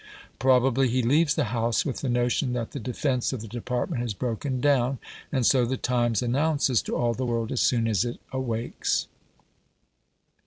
Probably 0.39 0.89
he 0.89 1.03
leaves 1.03 1.35
the 1.35 1.43
House 1.53 1.85
with 1.85 1.97
the 2.01 2.09
notion 2.09 2.53
that 2.53 2.71
the 2.71 2.79
defence 2.79 3.33
of 3.33 3.41
the 3.41 3.47
department 3.47 4.01
has 4.01 4.15
broken 4.15 4.59
down, 4.59 4.97
and 5.31 5.45
so 5.45 5.63
the 5.63 5.77
Times 5.77 6.23
announces 6.23 6.81
to 6.81 6.95
all 6.95 7.13
the 7.13 7.23
world 7.27 7.51
as 7.51 7.61
soon 7.61 7.87
as 7.87 8.03
it 8.03 8.19
awakes. 8.31 9.05